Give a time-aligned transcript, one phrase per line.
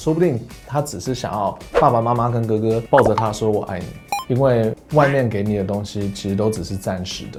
[0.00, 3.84] 说不定他只是想要爸爸妈妈跟哥哥抱着他说我爱你，
[4.34, 7.38] 因为外面给你的东西其实都只是暂时的。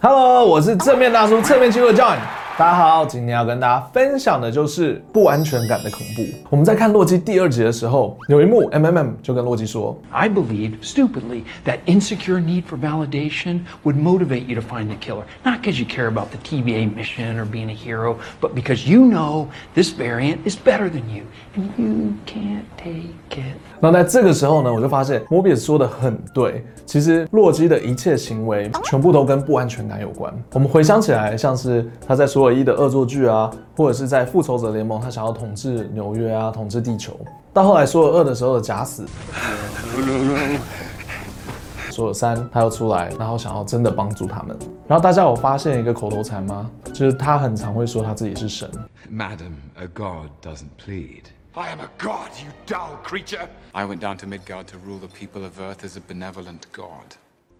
[0.00, 2.18] Hello，我是正面大叔，侧面肌肉 John。
[2.56, 6.22] 大家好，今天要跟大家分享的就是不安全感的恐怖。
[6.48, 14.94] 我们在看洛基第二集的时候，有一幕 MMM 就跟洛基说：“I believe stupidly that insecure need for validation would motivate you to find the
[15.00, 18.88] killer, not because you care about the TVA mission or being a hero, but because
[18.88, 21.24] you know this variant is better than you
[21.56, 30.32] and you can't take it。”那在这个时候呢，我就发现摩比斯说的很对，其实洛基的一切行为全部都跟不安全感有关。
[30.52, 32.43] 我们回想起来，像是他在说。
[32.44, 37.18] 唯一的恶作剧啊，或者是在复仇者联盟，他想要统治纽约啊，统治地球。
[37.52, 39.06] 到后来说了二的时候的假死，
[41.90, 44.56] 说了三，他又出来，然后想要真的帮助他们。
[44.86, 46.70] 然后大家有发现一个口头禅吗？
[46.92, 48.70] 就是他很常会说他自己是神。
[49.10, 51.22] Madam, a god doesn't plead.
[51.54, 53.48] I am a god, you dull creature.
[53.72, 57.16] I went down to Midgard to rule the people of Earth as a benevolent god.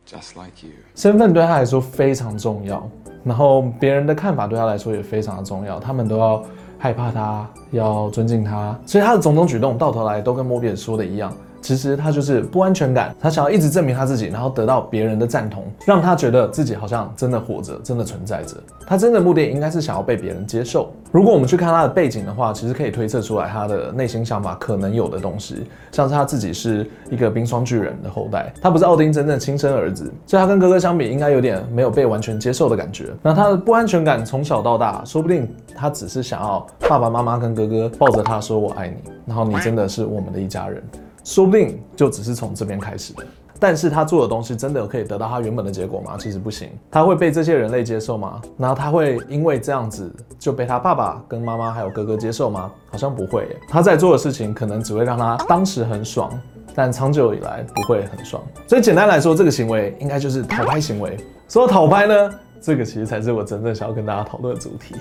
[0.06, 2.86] Just like you，身份对他来说非常重要，
[3.24, 6.44] 然后别人的看法对他来说也非常的重要，他们都要
[6.78, 11.34] 害怕他，要尊敬他，所以他的种种举动到头来都跟莫比尔说的一样。
[11.64, 18.54] 其实他就是不安全感，他想要一直证明他自己，然后得到别人的赞同，让他觉得自己好像真的活着，真的存在着。
[18.86, 20.92] 他真的目的应该是想要被别人接受。
[21.10, 33.06] 如果我们去看他的背景的话，其实可以推测出来他的内心想法可能有的东西，像是他自己是一个冰霜巨人的后代，他不是奥丁真正亲生儿子，所以他跟哥哥相比，应该有点没有被完全接受的感觉。
[33.22, 40.82] 那他的不安全感从小到大，说不定他只是想要爸爸妈妈跟哥哥抱着他说我爱你，然后你真的是我们的一家人。
[41.24, 43.24] 说不定就只是从这边开始的，
[43.58, 46.16] 但是他做的东西真的可以得到他原本的结果吗？
[46.18, 46.68] 其实不行。
[46.90, 48.42] 他会被这些人类接受吗？
[48.58, 52.70] 然后他会因为这样子就被他爸爸跟妈妈还有哥哥接受吗？
[52.90, 53.56] 好像不会。
[53.66, 56.30] 他在做的事情可能只会让他当时很爽，
[56.74, 58.42] 但长久以来不会很爽。
[58.68, 61.16] 所以简单来说，这个行为应该就是讨拍行为。
[61.48, 62.30] 说到讨拍呢，
[62.60, 64.94] 这个其实才是我真正想要跟大家讨论的主题。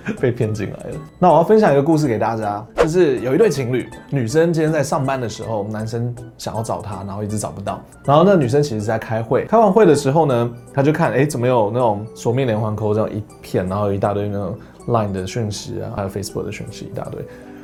[0.20, 0.96] 被骗进来了。
[1.18, 7.80] 那我要分享一个故事给大家，就是有一对情侣，女生今天在上班的时候，男生想要找她，然后一直找不到。
[8.04, 14.56] 然后那女生其实是在开会，开完会的时候呢，她就看，哎，怎么有那种锁命连环扣这样一片，然后有一大堆那种
[14.86, 17.20] Line 的讯息啊，还有 Facebook 的讯息一大堆，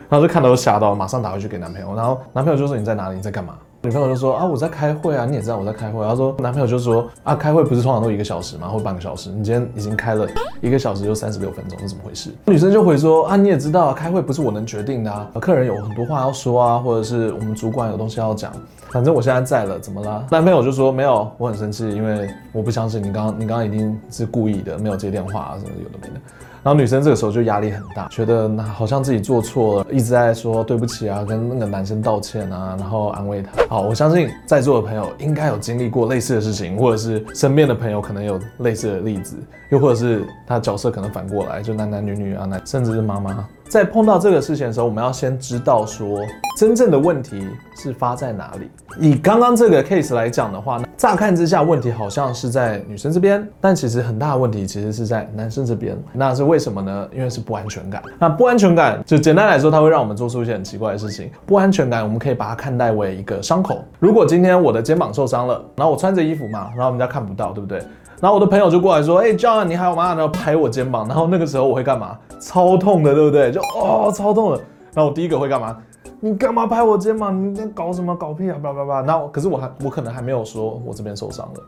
[0.08, 1.94] 然后就看到都吓到，马上打回去给男朋友。
[1.94, 3.16] 然后男朋友就说：“你在哪里？
[3.16, 6.02] 你在干嘛？”女朋友就说啊，我在开会啊，你也知道我在开会。
[6.02, 8.66] 她说，男朋友就说啊，开会不是通常都一个小时吗？
[8.66, 9.28] 或半个小时？
[9.28, 10.26] 你今天已经开了
[10.62, 12.30] 一个小时就三十六分钟，是怎么回事？
[12.46, 18.50] 女生就回说啊，你也知道啊，开会不是我能决定的啊，客人有很多话要说啊，或者是我们主管有东西要讲，
[18.88, 20.26] 反正我现在在了，怎么了？
[20.30, 26.20] 男朋友就说没有，我很生气，因为我不相信你刚刚你刚刚一定是故意的，没有接电话啊，什么有的没的。
[26.64, 33.50] 然后女生这个时候就压力很大，觉得那好像自己做错了，一直在说对不起啊，跟那个男生道歉啊，然后安慰他。
[33.68, 39.36] 好，我相信在座的朋友应该有经历过类似的事情，或者是身边的朋友可能有类似的例子，
[39.68, 43.46] 又或者是他角色可能反过来，就男男女女啊，男甚至是妈妈。
[43.74, 46.20] 在碰到这个事情的时候，我们要先知道说，
[46.56, 47.44] 真正的问题
[47.76, 48.70] 是发在哪里。
[49.00, 56.00] 以刚刚这个 case 来讲的话，乍看之下问题好像是在女生这边，但其实很大的问题其实是在男生这边。
[56.12, 57.08] 那是为什么呢？
[57.12, 58.00] 因为是不安全感。
[58.16, 61.28] 那不安全感就简单来说，它会让我们做出一些很奇怪的事情。
[61.44, 63.84] 不安全感，我们可以把它看待为一个伤口。
[63.98, 67.82] 如果今天我的肩膀受伤了，然后我穿着衣服嘛，然后人家看不到，对不对？
[68.20, 72.16] 然后我的朋友就过来说：“哎，John，你还好吗？”然后拍我肩膀，然后那个时候我会干嘛？
[72.40, 73.50] 超痛的，对不对？
[73.50, 74.56] 就哦，超痛的。
[74.94, 75.76] 然后我第一个会干嘛？
[76.20, 77.50] 你干嘛拍我肩膀？
[77.50, 78.14] 你在搞什么？
[78.16, 78.56] 搞屁啊！
[78.62, 79.02] 叭叭叭。
[79.02, 81.60] 然后可是我还我可能还没有说我这边受伤了。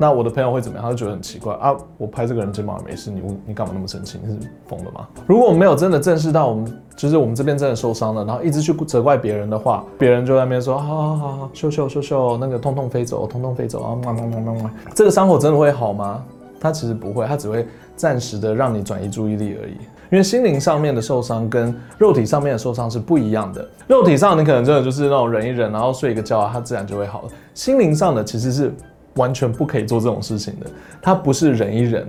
[0.00, 0.82] 那我的朋友会怎么样？
[0.82, 1.76] 他就觉得很奇怪啊！
[1.98, 4.18] 我拍这个人肩膀也没事，你你干嘛那么生气？
[4.24, 5.06] 你是疯了吗？
[5.26, 13.88] 如果我们没有真的正视到我们就是我们这边真的受伤了，然后一直去责怪别人的话，别人就在那边说：好好好好，秀秀秀秀，那个痛痛飞走，痛痛飞走啊！
[14.02, 16.24] 嘛嘛嘛嘛嘛，这个伤口真的会好吗？
[16.58, 19.74] 它其实不会，它只会暂时的让你转移注意力而已。
[20.10, 23.68] 因为心灵上面的受伤跟肉体上面的受伤是不一样的。
[23.86, 27.28] 肉体上你可能真的就是那种忍一忍，然后睡一个觉啊，它自然就会好了。
[27.52, 28.74] 心灵上的其实是。
[29.16, 30.66] 完全不可以做这种事情的，
[31.02, 32.06] 它不是忍一忍，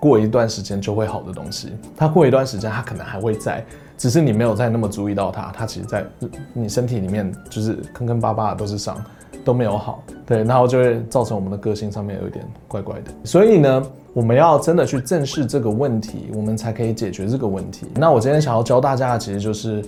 [0.00, 1.72] 过一段时间就会好的东西。
[1.96, 3.64] 它过一段时间，它可能还会在，
[3.96, 5.50] 只是你没有再那么注意到它。
[5.56, 6.04] 它其实，在
[6.52, 9.02] 你身体里面就是坑坑巴巴的都是伤，
[9.44, 10.02] 都没有好。
[10.26, 13.10] 对，然后就会造成我们的个性上面有一点怪怪的。
[13.24, 13.82] 所以呢，
[14.12, 17.86] 我们要真的去正视这个问题，我们才可以解决这个问题。
[17.94, 19.82] 那我今天想要教大家的，其实就是，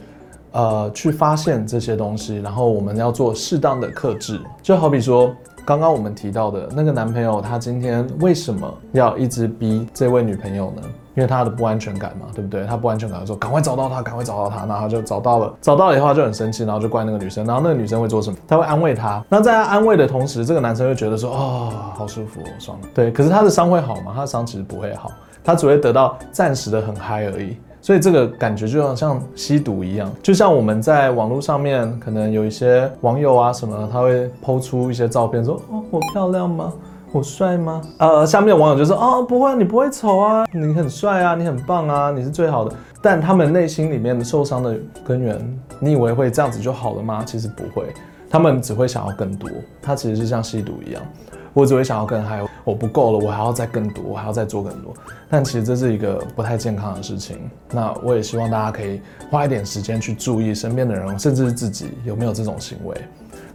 [0.52, 4.40] 呃，去发现这些东西，然后我们要做适当的克制。
[4.62, 5.34] 就好比说。
[5.64, 10.82] 刚刚我们提到的那个男朋友，他今天为什么要一直逼这位女朋友呢？
[11.16, 12.66] 因为他的不安全感嘛，对不对？
[12.66, 18.37] 他不安全感的时候，赶快找到他，赶快找到他，然后他就找到了，找到了以后他就很生气，然后就怪那个女生，然后那个女生会做什么？
[18.46, 22.88] 他会安慰他，那在他安慰的同时，这个男生会觉得说，哦，好舒服哦，爽了。
[22.93, 24.12] 对，可是他的伤会好吗？
[24.14, 25.10] 他的伤其实不会好，
[25.43, 27.56] 他只会得到暂时的很嗨而已。
[27.84, 36.72] 所以这个感觉就像像吸毒一样，就像我们在网络上面，可能有一些网友啊什么，他会抛出一些照片，说哦，我漂亮吗？
[37.12, 37.82] 我帅吗？
[37.98, 42.75] 呃，下面的网友就说哦，不会，你不会丑啊，你很帅啊，你很棒啊，你是最好的。
[43.02, 44.75] 但他们内心里面的受伤的
[45.06, 45.38] 根源，
[45.78, 47.22] 你以为会这样子就好了吗？
[47.26, 47.92] 其实不会，
[48.31, 49.50] 他们只会想要更多。
[49.82, 51.02] 他其实是像吸毒一样。
[51.54, 54.92] 我只会想要更嗨，我不够了，我还要再更多，我还要再做更多。
[55.30, 57.38] 但其实这是一个不太健康的事情。
[57.70, 62.96] 那我也希望大家可以花一点时间去注意身边的人，甚至是自己有没有这种行为。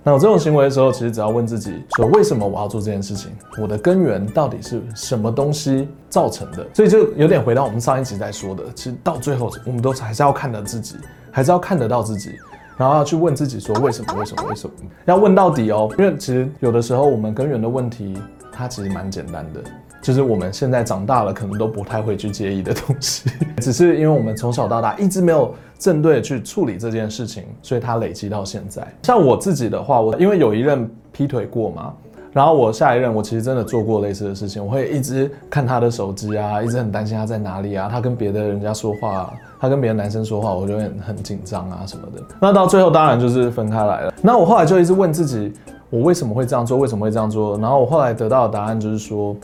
[0.01, 3.31] 那有这种行为的时候，其实只要问自己说：为什么我要做这件事情？
[3.61, 6.65] 我的根源到底是什么东西造成的？
[6.73, 10.95] 所以就有点回到我们上一集在说的，其实到最后我们都还是要看得自己，
[11.31, 12.31] 还是要看得到自己。
[12.79, 14.13] 然后要去问自己说，为什么？
[14.13, 14.43] 为什么？
[14.47, 14.73] 为什么？
[15.03, 18.17] 要问到底哦，因为其实有的时候我们根源的问题，
[18.53, 19.61] 它其实蛮简单的，
[20.01, 23.29] 就是我们现在长大了，可能都不太会去介意的东西，
[23.59, 28.87] 只是因为我们从小到大一直没有正对去处理这件事情，所以它累积到现在。
[29.03, 31.93] 像我自己的话，我因为有一任劈腿过嘛。
[32.31, 42.21] 然后我下一任，我其实真的做过类似的事情，我会一直看他的手机啊，一直很担心他在哪里啊，他跟别的人家说话，他跟别的男生说话，我就会很很紧张啊什么的。
[42.39, 44.13] 那到最后当然就是分开来了。
[44.21, 45.51] 那我后来就一直问自己，
[45.89, 46.77] 我为什么会这样做？
[46.77, 47.57] 为什么会这样做？
[47.57, 49.35] 然后我后来得到的答案就是说，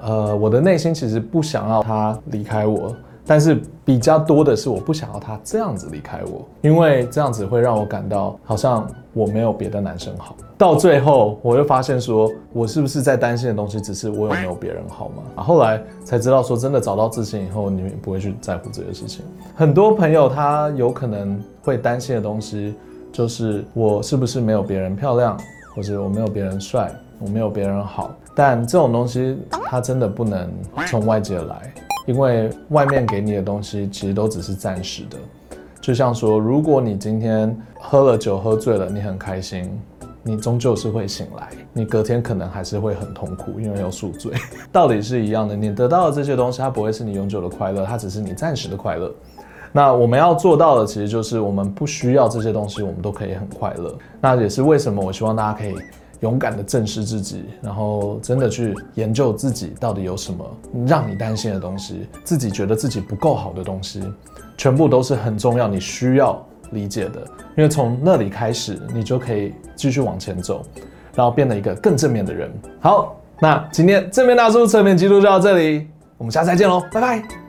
[0.00, 2.94] 呃，我的内心其实不想要他离开我。
[3.30, 8.88] 但是比较多的是，我不想要他这样子离开我，因为这样子会让我感到好像
[9.18, 10.36] 我没有别的男生好。
[10.56, 15.22] 到最后，我又发现说，我是不是在担心的东西，只是我有没有别人好吗？
[15.34, 19.24] 啊，后来才知道说，真的找到自信以后，你不会去在乎这些事情。
[19.56, 22.74] 很多朋友他有可能会担心的东西，
[23.12, 25.36] 就是我是不是没有别人漂亮，
[25.74, 28.14] 或者我没有别人帅，我没有别人好。
[28.34, 30.48] 但这种东西，它真的不能
[30.86, 31.74] 从外界来。
[32.06, 35.18] 因为外面给你的东西其实都只是暂时的，
[35.88, 39.66] 就像说，如果你今天喝了酒喝醉了，你很开心，
[40.22, 44.34] 你终究是会醒来，你隔天可能还是会很痛苦，因为有宿醉，
[44.70, 45.56] 道理是一样的。
[45.56, 49.10] 你得到的这些东西，它不会是你永久的快乐，它只是你暂时的快乐。
[49.72, 53.96] 那我们要做到的，其实就是我们不需要这些东西，我们都可以很快乐。
[54.20, 55.74] 那也是为什么我希望大家可以。
[56.20, 60.44] 勇敢的正视自己，然后真的去研究自己到底有什么
[60.86, 64.02] 让你担心的东西，自己觉得自己不够好的东西，
[64.56, 67.20] 全部都是很重要，你需要理解的。
[67.56, 70.62] 因为从那里开始，你就可以继续往前走，
[71.14, 72.52] 然后变得一个更正面的人。
[72.80, 75.86] 好，那今天正面大叔侧面记录就到这里，
[76.16, 77.47] 我们下次再见喽，拜拜。